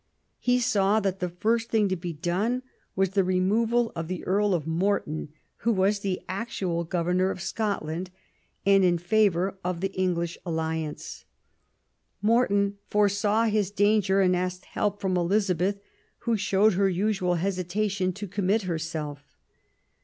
He 0.39 0.59
saw 0.59 0.99
that 0.99 1.19
the 1.19 1.29
first 1.29 1.69
thing 1.69 1.87
to 1.89 1.95
be 1.95 2.11
done 2.11 2.63
was 2.95 3.11
the 3.11 3.23
removal 3.23 3.91
of 3.95 4.07
the 4.07 4.25
Earl 4.25 4.55
of 4.55 4.65
Morton, 4.65 5.29
who 5.57 5.71
was 5.71 5.99
the 5.99 6.19
actual 6.27 6.83
governor 6.83 7.29
of 7.29 7.39
Scotland, 7.39 8.09
and 8.65 8.83
in 8.83 8.97
favour 8.97 9.59
of 9.63 9.79
the 9.79 9.93
English 9.93 10.39
alliance. 10.43 11.25
Morton 12.19 12.79
foresaw 12.89 13.43
his 13.43 13.69
danger 13.69 14.21
and 14.21 14.35
asked 14.35 14.65
help 14.65 14.99
from 14.99 15.15
Elizabeth, 15.15 15.79
who 16.21 16.35
showed 16.35 16.73
her 16.73 16.89
usual 16.89 17.35
hesitation 17.35 18.11
to 18.11 18.27
commit 18.27 18.63
herself. 18.63 19.35